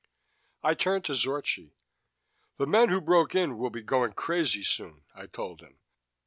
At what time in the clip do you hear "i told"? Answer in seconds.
5.13-5.61